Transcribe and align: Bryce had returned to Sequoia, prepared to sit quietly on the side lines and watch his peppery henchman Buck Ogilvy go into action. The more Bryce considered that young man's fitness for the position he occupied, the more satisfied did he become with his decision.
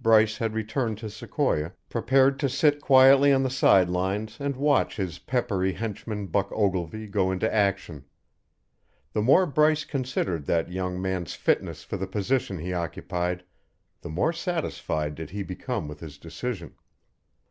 Bryce 0.00 0.38
had 0.38 0.54
returned 0.54 0.96
to 0.96 1.10
Sequoia, 1.10 1.74
prepared 1.90 2.38
to 2.38 2.48
sit 2.48 2.80
quietly 2.80 3.34
on 3.34 3.42
the 3.42 3.50
side 3.50 3.90
lines 3.90 4.38
and 4.40 4.56
watch 4.56 4.96
his 4.96 5.18
peppery 5.18 5.74
henchman 5.74 6.28
Buck 6.28 6.50
Ogilvy 6.52 7.06
go 7.06 7.30
into 7.30 7.54
action. 7.54 8.06
The 9.12 9.20
more 9.20 9.44
Bryce 9.44 9.84
considered 9.84 10.46
that 10.46 10.72
young 10.72 11.02
man's 11.02 11.34
fitness 11.34 11.84
for 11.84 11.98
the 11.98 12.06
position 12.06 12.58
he 12.58 12.72
occupied, 12.72 13.44
the 14.00 14.08
more 14.08 14.32
satisfied 14.32 15.14
did 15.14 15.28
he 15.28 15.42
become 15.42 15.86
with 15.86 16.00
his 16.00 16.16
decision. 16.16 16.74